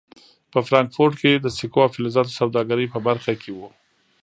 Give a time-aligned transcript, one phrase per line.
[0.51, 3.59] په فرانکفورټ کې د سکو او فلزاتو سوداګرۍ په برخه کې و.